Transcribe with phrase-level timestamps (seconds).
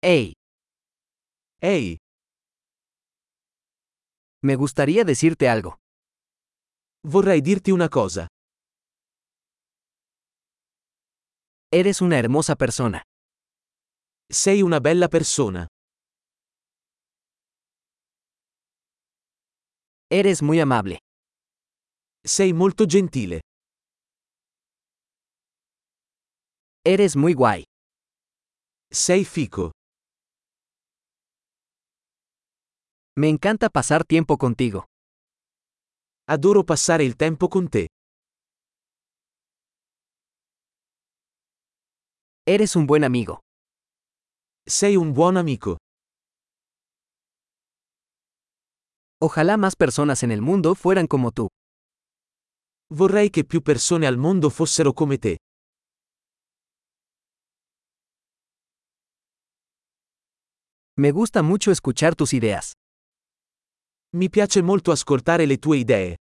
[0.00, 0.32] Hey,
[1.60, 1.96] Ehi,
[4.44, 5.78] me gustaría decirte algo.
[7.02, 8.26] vorrei dirti una cosa.
[11.72, 13.02] Eres una hermosa persona.
[14.30, 15.66] Sei una bella persona.
[20.10, 20.98] Eres muy amable.
[22.24, 23.40] Sei molto gentile.
[26.84, 27.64] Eres muy guay.
[28.90, 29.77] Sei fico.
[33.18, 34.84] Me encanta pasar tiempo contigo.
[36.28, 37.88] Adoro passare il tempo con te.
[42.46, 43.40] Eres un buen amigo.
[44.64, 45.78] Sei un buon amico.
[49.20, 51.48] Ojalá más personas en el mundo fueran como tú.
[52.88, 55.38] Vorrei che più persone al mondo fossero come te.
[60.96, 62.77] Me gusta mucho escuchar tus ideas.
[64.16, 66.16] Mi piace molto ascoltare le tue idee.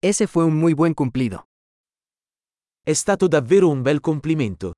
[0.00, 1.44] Ese fue un muy buen cumplido.
[2.82, 4.72] È stato davvero un bel complimento.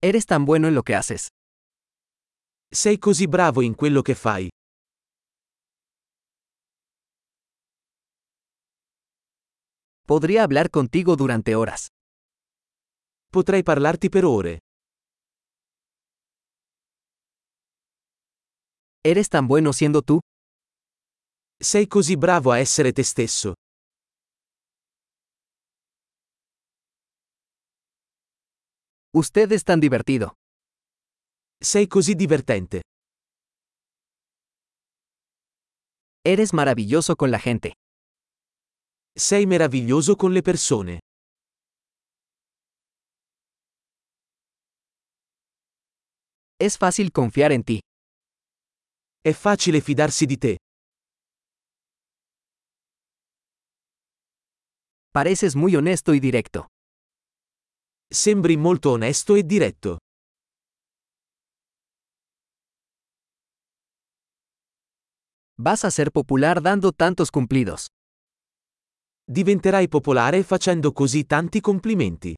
[0.00, 1.28] Eres tan bueno en lo que haces.
[2.68, 4.48] Sei così bravo in quello che fai.
[10.12, 11.86] Podría hablar contigo durante horas.
[13.32, 14.58] Potrei parlarti per ore.
[19.02, 20.20] Eres tan bueno siendo tú.
[21.58, 23.54] Sei così bravo a essere te stesso.
[29.14, 30.34] Usted es tan divertido.
[31.58, 32.82] Sei così divertente.
[36.22, 37.72] Eres maravilloso con la gente.
[39.14, 40.98] Sei meraviglioso con le persone.
[46.58, 47.80] Es fácil confiar en ti.
[49.20, 50.56] È facile fidarsi di te.
[55.12, 56.68] Pareces muy honesto y directo.
[58.08, 59.98] Sembri molto onesto e diretto.
[65.58, 67.88] Vas a ser popular dando tantos cumplidos.
[69.32, 72.34] Diventerai popolare facendo così tanti complimenti.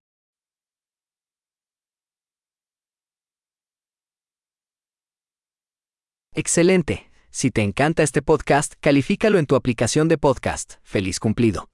[6.33, 7.11] Excelente.
[7.31, 10.75] Si te encanta este podcast, califícalo en tu aplicación de podcast.
[10.85, 11.69] Feliz cumplido.